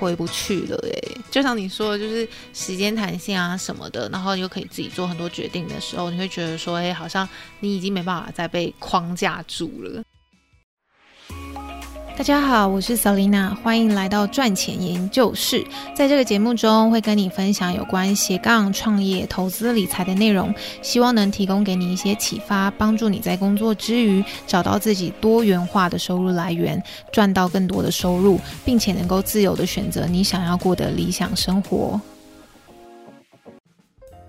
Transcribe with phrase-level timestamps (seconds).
[0.00, 1.22] 回不去了哎。
[1.30, 7.28] 就像你说的，就是时间弹性啊什么的，然后又可以自己做很多决定的时候，你会觉得说，哎，好像
[7.60, 10.02] 你已经没办法再被框架住了。
[12.20, 15.66] 大家好，我是 Selina，欢迎来到赚钱研究室。
[15.94, 31.98] 在这个节目中，会跟你分享有关斜杠创业、投资理财的内容，希望能提供给你一些启发，帮助你在工作之余找到自己多元化的收入来源，赚到更多的收入，并且能够自由地选择你想要过的理想生活。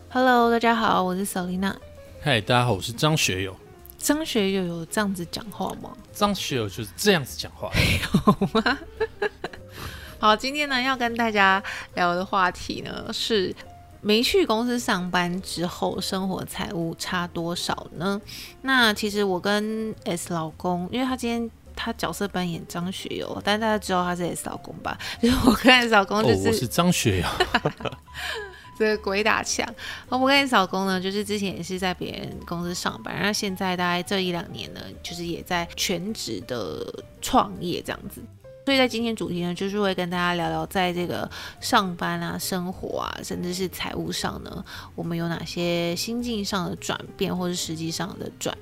[0.07, 1.73] Hello，大家好，我是 Selina。
[2.21, 3.53] 嗨，大家好，我是张学友。
[4.01, 5.91] 张学友有这样子讲话吗？
[6.11, 8.79] 张学友就是这样子讲话，有吗？
[10.19, 11.63] 好，今天呢要跟大家
[11.95, 13.55] 聊的话题呢是
[14.01, 18.19] 没去公司上班之后，生活财务差多少呢？
[18.63, 24.97] 那其实我跟 S 老公，因为他今天他角色扮演张学友，但大家知道他是 S 老公吧？
[25.21, 27.27] 就 是我跟 S 老公就是、哦、我是张学友。
[28.81, 29.63] 这个鬼打墙。
[30.09, 36.83] 我跟你老公呢，就是之前也是在别人公司上班，那现在大概这一两年呢，就是也在全职的
[37.21, 38.19] 创业这样子。
[38.65, 41.29] 所以在今天主题呢，就是会跟大家聊聊，在这个
[41.59, 48.57] 上班啊、生活啊，甚至是财务上呢，我们有哪些心境上的转变，或是实际上的转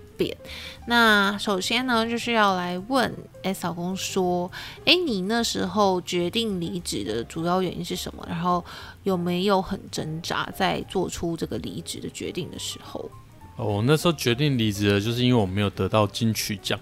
[0.87, 4.51] 那首先呢，就是要来问 S 老公说：
[4.85, 8.25] 哎，你那时候决定离职的主要原因是什么？
[8.27, 8.63] 然后
[9.03, 13.09] 有没有很挣扎在做出这个离职的决定的时候？
[13.55, 16.79] 哦，那时候决定离职的就是因为我没有得到金曲奖。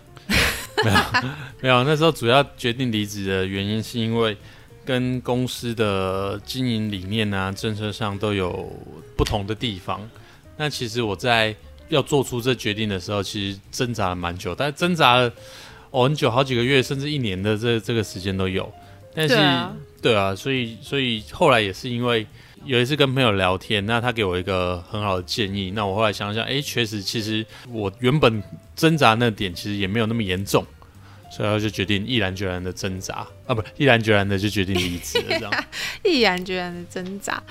[0.84, 0.98] 没有，
[1.62, 1.84] 没有。
[1.84, 4.38] 那时候主要决定离职的原因，是因为
[4.86, 8.72] 跟公司的经营理念啊、政策上都有
[9.18, 10.00] 不同的地方。
[10.56, 11.56] 那其实我在
[11.90, 15.32] 要做出这决定的时候，其实挣扎了蛮久，但挣扎了
[15.92, 18.72] 哦很久，好几个月，甚至一年的这这个时间都有。
[19.16, 22.28] 但是，对啊，对啊，所以所以后来也是因为
[22.66, 25.72] 有一次跟朋友聊天，那他给我一个很好的建议。
[25.72, 28.44] 那我后来想想，哎，确实，其实我原本
[28.76, 30.64] 挣扎那点其实也没有那么严重，
[31.32, 35.66] 所以我就决定毅然决然的挣扎啊，不，毅然决然的就决定离职了，这样。
[36.06, 37.42] 毅然决然的挣扎。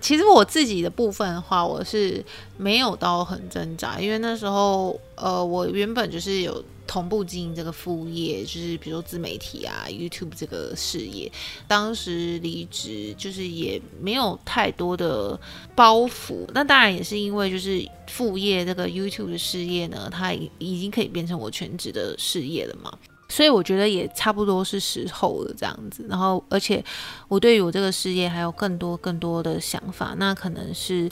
[0.00, 2.24] 其实我自己的部分的话，我是
[2.56, 11.30] 没有到很挣扎，因为那时候，呃，我原本就是有同步经营这个副业，就是比如说自媒体啊、YouTube 这个事业。
[11.66, 15.38] 当时离职就是也没有太多的
[15.74, 22.96] 包袱，那当然也是因为就是副业这个 YouTube 的事业呢，它已经可以变成我全职的事业了嘛。
[23.28, 26.06] 所以我觉得也差不多是时候了，这样子。
[26.08, 26.82] 然后，而且
[27.28, 30.14] 我对于我这个事业还有更多更多的想法。
[30.16, 31.10] 那可能是，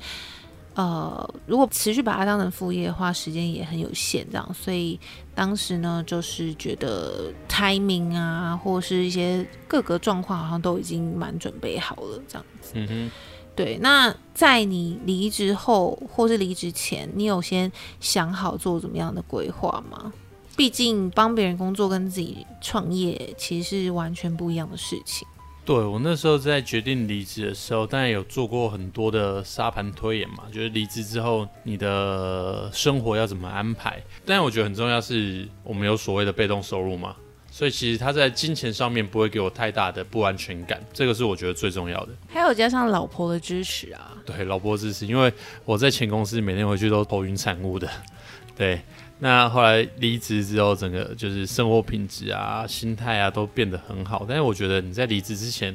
[0.74, 4.54] 呃，如果持续把它当成副业的话，时间也很有限，这样。
[4.54, 4.98] 所以
[5.34, 12.72] 当时呢，就是觉得 timing 啊，或是一些各个状况，好像都已经蛮准备好了，这样子。
[12.74, 13.10] 嗯哼。
[13.54, 13.78] 对。
[13.82, 20.12] 那在你离职后，或是离职前，你有先想好做怎么样的规划吗？
[20.56, 25.28] 毕竟帮别人工作跟自己创业其实是完全不一样的事情。
[25.64, 34.00] 对，我那时候在决定离职的时候，当然有做过很多的沙盘推演嘛，就是离职之后你的生活要怎么安排。
[34.24, 37.16] 但我觉得很重要是我们有所谓的被动收入嘛，
[37.56, 42.12] 所以其实他在金钱上面不会给我太大的不安全感，这个是我觉得最重要的。
[42.28, 45.32] 还有加上老婆的支持啊，对，老婆支持，因为
[45.64, 47.88] 我在前公司每天回去都头晕产物的，
[48.54, 48.78] 对。
[49.20, 54.26] 那后来离职之后，整个就是生活品质啊、心态啊都变得很好。
[54.28, 55.74] 但是我觉得你在离职之前，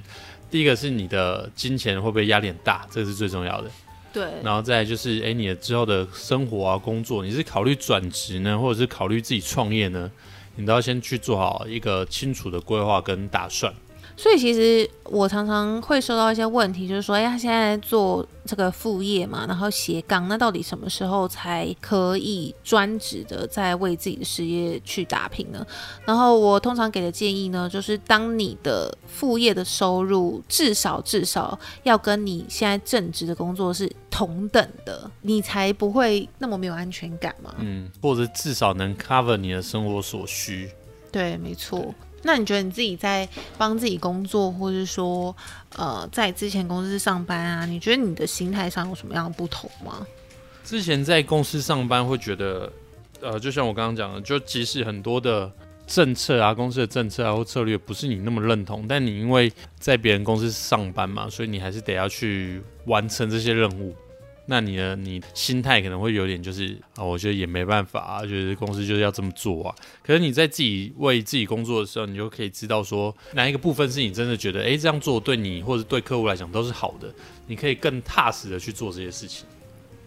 [0.51, 3.71] 第一个是你的金钱会不会压力很大，这个是最重要的。
[4.13, 4.27] 对。
[4.43, 10.11] 然后再来就是，哎、欸，你的之后的生活啊、工作，你是考虑转职呢，或者是考虑自己创业呢？
[10.55, 13.73] 你都要先去做好一个清楚的规划跟打算。
[14.17, 25.65] 所以其实我常常会收到一些问题，就是说，哎，他现在做这个副业嘛，然后斜杠，那到底什么时候才可以专职的在为自己的事业去打拼呢？
[26.05, 37.55] 然后我通常给的建议呢，就是当你的副业的收入至少至少要跟你现在正职的工作是同等的，你才不会那么没有安全感嘛。
[37.59, 40.69] 嗯，或者至少能 cover 你的生活所需。
[41.11, 41.93] 对，没错。
[42.23, 43.27] 那你觉得你自己在
[43.57, 45.35] 帮自己工作，或是说，
[45.75, 50.05] 呃，在之前公司上班啊，你觉得你的心态上有什么样的不同吗？
[50.63, 52.71] 之前在公司上班会觉得，
[53.19, 55.51] 呃，就像我刚刚讲的，就即使很多的
[55.87, 63.95] 政策啊，公司的政策啊或策略不是你那么认同，但你因为在别人公司上班嘛，所以你还是得要去完成这些任务。
[64.47, 69.75] 那你的你心态可能会有点就是啊，我觉得也没办法啊，就是公司就是要这么做啊。
[70.03, 77.13] 可是你在自己为自己工作的时候，你就可以知道说哪一个部分是你真的觉得，哎，这样做对你或者对客户来讲都是好的，
[77.47, 79.45] 你可以更踏实的去做这些事情。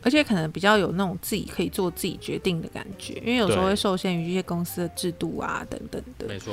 [0.03, 6.27] 而且可能比较有那种自己可以做自己决定的感觉，因为有时候会受限于一些公司的制度啊等等的。
[6.29, 6.53] 没错。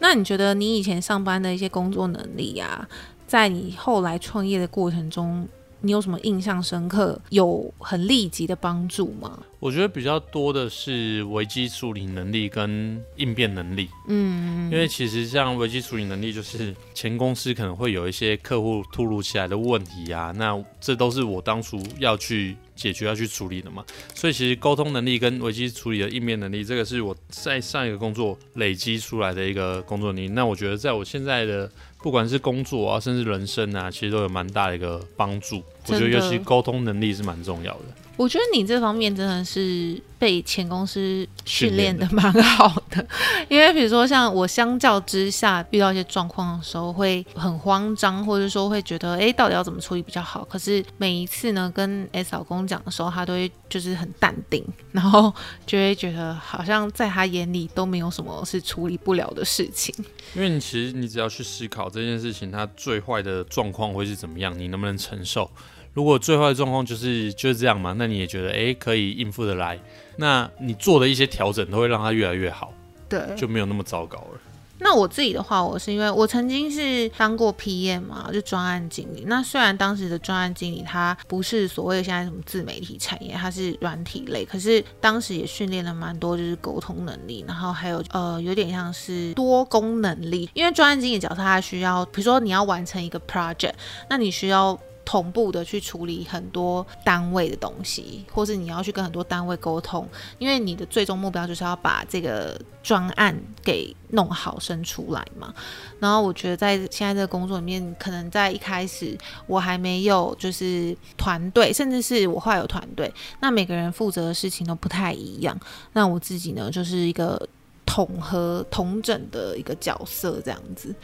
[0.00, 2.88] 那你觉得你以前上班的一些工作能力啊，
[3.24, 5.48] 在你后来创业的过程中，
[5.80, 9.38] 你有什么印象深刻、有很立即的帮助吗？
[9.60, 13.88] 我觉得比较多的是危机处理能力跟应变能力。
[14.06, 23.84] 嗯，因为其实像危机处理能力，就是前公司可能会有一些客户突如其来的问题啊，那这都是我当初要去解决、要去处理的嘛。
[24.14, 30.28] 所以其实沟通能力跟危机处理的应变能力，这个是我在上一个工作累积出来的一个工作能力。
[30.28, 31.70] 那我觉得在我现在的。
[32.00, 35.62] 不管是工作啊，甚至人生啊，其实都有蛮大的一个帮助。
[35.88, 37.84] 我觉得尤其沟通能力是蛮重要的。
[38.18, 43.06] 我觉得你这方面真的是被前公司训练的蛮好的，
[43.48, 50.44] 因为比如说像我相较之下遇到一些状况的时候会很慌张，或者说会觉得哎，到底要怎么处理比较好？
[50.46, 55.32] 可是每一次呢，跟 S 老公讲的时候，他都会就是很淡定，然后
[55.64, 59.94] 就会觉得好像在他眼里都没有什么是处理不了的事情。
[60.34, 65.48] 因为你其实你只要去思考这件事情，它最坏的状况会是怎么样，你能不能承受？
[65.94, 69.78] 如果最坏的状况就是就是这样嘛，那你也觉得哎可以应付得来，
[70.16, 72.72] 那你做的一些调整都会让它越来越好，
[73.08, 74.40] 对，就没有那么糟糕了。
[74.80, 79.24] 那我自己的话，我是因为我曾经是当过 PM 嘛，就专案经理。
[79.26, 93.72] 那虽然当时的专案经理他不是所谓的现在什么自媒体产业，他是软体类，可是当时也训练了蛮多就是沟通能力，然后还有呃有点像是多功能力，因为专案经理角色他需要，比如说你要完成一个 project，
[94.08, 94.78] 那你需要。
[95.08, 100.06] 同步的去处理很多单位的东西，或是你要去跟很多单位沟通，
[100.38, 105.54] 因为你的最终目标就是要把这个专案给弄好生出来嘛。
[105.98, 109.16] 然后我觉得在现在这个工作里面，可能在一开始
[109.46, 113.10] 我还没有就是团队，甚至是我后来有团队，
[113.40, 115.58] 那每个人负责的事情都不太一样。
[115.94, 117.48] 那我自己呢，就是一个
[117.88, 120.94] 统合统整的一个角色这样子。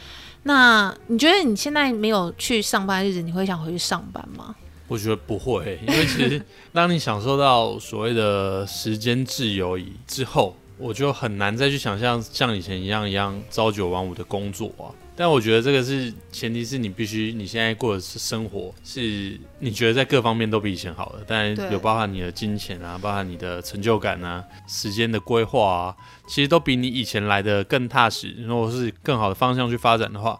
[0.43, 4.55] 那你觉得你现在没有去上班的日子，你会想回去上班吗？
[4.87, 6.39] 我觉得不会，因为其实
[6.71, 14.91] 当你享受到所谓的时间自由以之后，我就很难再去想象像以前一样一样朝九晚五的工作啊。
[15.17, 25.95] 但我觉得这个是前提，是你必须你现在过的是生活，是你觉得在各方面都比以前好了，但有包含你的金钱啊，包含你的成就感啊，时间的规划啊，
[26.27, 28.35] 其实都比你以前来的更踏实。
[28.39, 30.37] 如果是更好的方向去发展的话，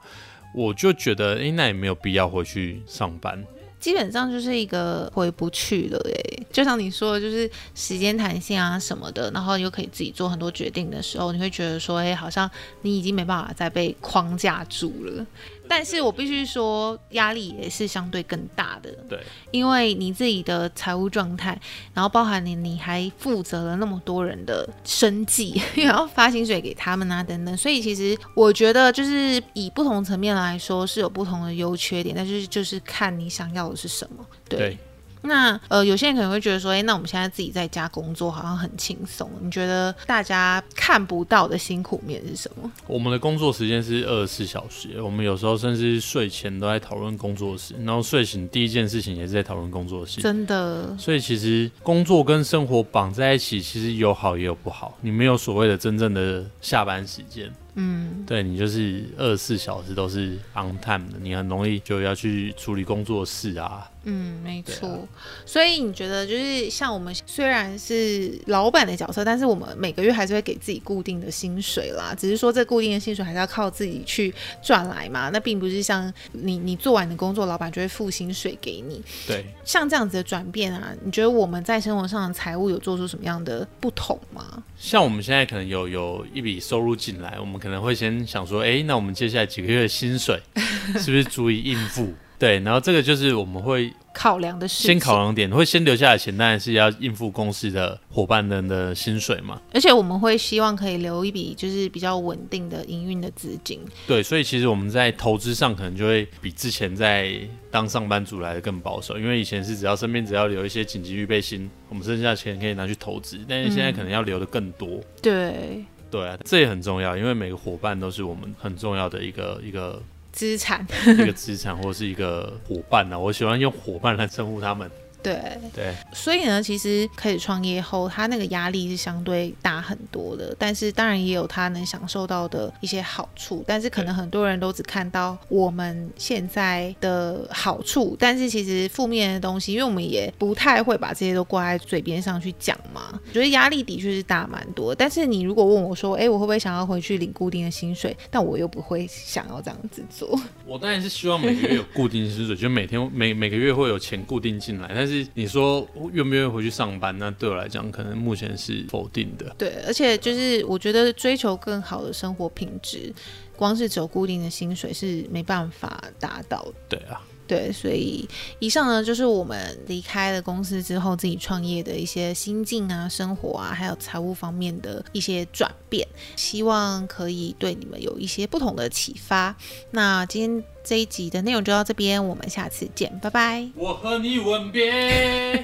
[0.53, 3.45] 我就觉得，诶，那也没有必要回去上班。
[3.85, 12.49] 基本上就是一个回不去了，诶，就像你说的，就是时间弹性啊什么的，然后又可以自己做很多决定的时候，你会觉得说，诶，好像
[12.81, 15.23] 你已经没办法再被框架住了。
[15.67, 18.91] 但是我必须说，压力也是相对更大的。
[19.09, 19.19] 对，
[19.51, 21.59] 因为你自己的财务状态，
[21.94, 27.56] 然后包含你，你还负责了那么多人的生计， 然后发薪水给他们啊，等等。
[27.57, 34.25] 所以其实我觉得，就是以不同层面来说，是有不同的优缺点，但是就是看你想要的是什么。
[34.47, 34.59] 对。
[34.59, 34.77] 对
[35.25, 39.30] 那呃，有些人可能会觉得说，哎，那我们现在自己在家工作好像很轻松。
[39.42, 42.72] 你觉得大家看不到的辛苦面是什么？
[42.88, 50.22] 我们的工作时间是二十四小时，我们有时候甚至睡前都在讨论工作室，然后睡醒第一件事情也是在讨论工作室。
[50.22, 50.96] 真的。
[50.98, 54.98] 所以其实工作跟生活绑在一起，其实有好也有不好。
[55.01, 57.51] 你没有所谓的真正的下班时间。
[57.75, 63.89] 嗯，对，你就是二十四小时都是 on time 的，你很容易就要去处理工作室啊。
[64.08, 64.88] 嗯，没错。
[64.88, 65.00] 啊、
[65.48, 72.13] 所以你觉得就是像我们虽然是老板的角色，但是我们每个月还是会给自己固定的薪水啦。
[72.15, 75.29] 只是说这固定的薪水还是要靠自己去赚来嘛。
[75.34, 79.01] 那并不是像你你做完的工作，老板就会付薪水给你。
[79.27, 84.63] 对，像这样子的转变啊，你觉得我们在生活上的财务有做出什么样的不同吗？
[84.77, 90.39] 像我们现在可能有有一笔收入进来，我们可能会先想说，哎，那我们接下来几个月的薪水
[91.01, 92.13] 是不是足以应付？
[92.38, 99.60] 对，然后这个就是我们会考量的先考量点会先留下来的钱，当然是要应付公司的伙伴们的薪水嘛。
[99.74, 103.79] 而且我们会希望可以留一笔就是比较稳定的营运的资金。
[104.05, 107.39] 对，所以其实我们在投资上可能就会比之前在
[107.72, 114.89] 当上班族来的更保守，因为以前是只要身边只要留一些紧急预备金，我们剩下的钱可以拿去投资，但是现在可能要留的更多。
[114.89, 120.01] 嗯、对，对啊，这也很重要，因为每个伙伴都是我们很重要的一个一个。
[120.31, 123.19] 资产，一个资产或是一个伙伴呢、啊？
[123.19, 124.91] 我喜欢用伙伴来称呼他们。
[125.25, 144.94] 对对，所以呢，其实开始创业后，他那个压力是相对大很多的，但是当然也有他能享受到的一些好处，但是可能很多人都只看到我们现在的好处，但是其实负面的东西，因为我们也不太会把这些都挂在嘴边上去讲嘛，我觉得压力的确是大蛮多。
[144.94, 148.15] 但是你如果问我说，哎，我会不会想要回去领固定的薪水？
[148.29, 150.39] 但我又不会想要这样子做。
[150.65, 154.91] 我当然是希望每个月有固定薪水，就每天每每个月会有钱固定进来。
[154.94, 157.15] 但是你说愿不愿意回去上班？
[157.19, 159.53] 那对我来讲，可能目前是否定的。
[159.57, 163.13] 对，而且就是我觉得追求更好的生活品质，
[163.55, 166.74] 光是走固定的薪水是没办法达到的。
[166.89, 167.22] 对啊。
[167.47, 168.27] 对，所以
[168.59, 179.55] 以上呢，就是我们离开了公司之后自己创业的一些心境啊、生活啊，还有财务方面的一些转变，希望可以对你们有一些不同的启发。
[179.91, 183.69] 那今天这一集的内容就到这边，我们下次见，拜拜。
[183.75, 185.63] 我和你吻别，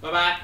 [0.00, 0.43] 拜拜。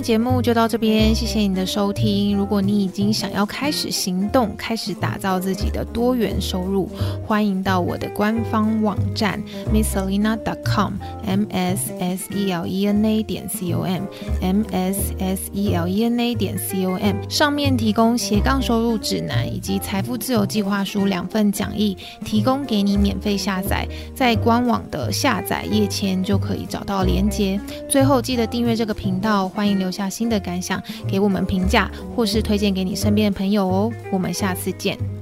[0.00, 2.34] 节目就到这边，谢谢你的收听。
[2.34, 6.88] 如果你已经想要开始行动，开始打造自己的多元收入，
[7.26, 9.42] 欢迎到我的官方网站
[9.72, 15.74] misselena.com，m s s e l e n a 点 c o m，m s s e
[15.74, 27.60] l e n a 点 c o m，上面提供斜杠收入指南以及财富自由计划书两份讲义，提供给你免费下载，在官网的下载页签就可以找到连接。
[27.86, 29.89] 最后记得订阅这个频道，欢迎留。
[29.90, 33.92] 留下新的感想，给我们评价，或是推荐给你身边的朋友哦。
[34.12, 35.19] 我们下次见。